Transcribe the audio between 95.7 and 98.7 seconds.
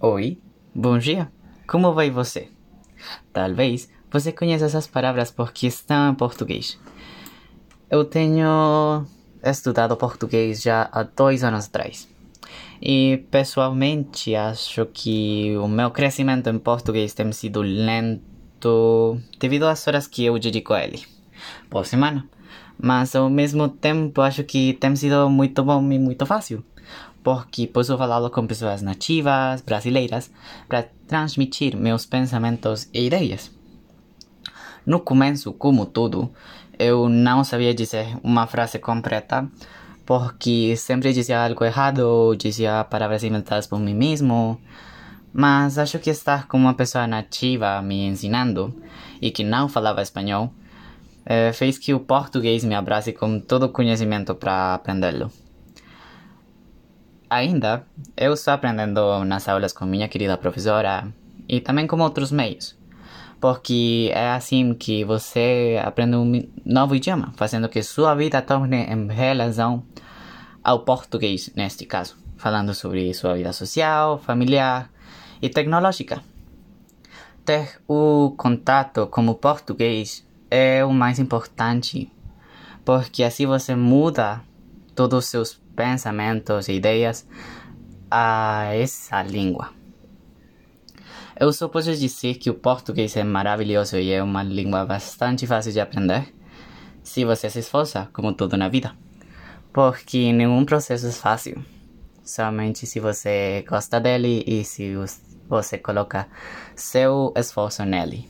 de aprender se você se esforça, como tudo na